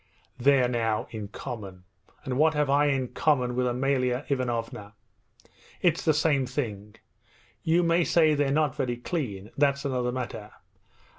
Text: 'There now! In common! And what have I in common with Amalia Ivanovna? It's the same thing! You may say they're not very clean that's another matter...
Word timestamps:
'There 0.39 0.67
now! 0.67 1.05
In 1.11 1.27
common! 1.27 1.83
And 2.25 2.39
what 2.39 2.55
have 2.55 2.71
I 2.71 2.87
in 2.87 3.09
common 3.09 3.55
with 3.55 3.67
Amalia 3.67 4.25
Ivanovna? 4.29 4.95
It's 5.79 6.03
the 6.03 6.11
same 6.15 6.47
thing! 6.47 6.95
You 7.61 7.83
may 7.83 8.03
say 8.03 8.33
they're 8.33 8.49
not 8.49 8.75
very 8.75 8.97
clean 8.97 9.51
that's 9.55 9.85
another 9.85 10.11
matter... 10.11 10.49